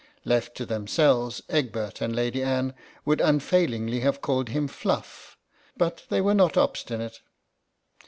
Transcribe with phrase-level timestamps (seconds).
[0.25, 2.73] Left to themselves, Egbert and Lady Anne
[3.05, 5.37] would unfailingly have called him Fluff,
[5.77, 7.19] but they were not obstinate.